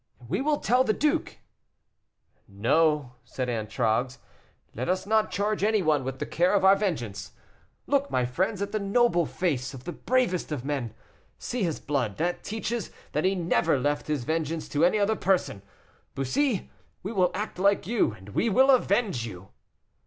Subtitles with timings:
[0.27, 1.37] "We will tell the duke."
[2.47, 4.17] "No," said Antragues,
[4.73, 7.33] "let us not charge any one with the care of our vengeance.
[7.85, 10.95] Look, my friends, at the noble face of the bravest of men;
[11.37, 15.61] see his blood, that teaches that he never left his vengeance to any other person.
[16.15, 16.71] Bussy!
[17.03, 19.49] we will act like you, and we will avenge you."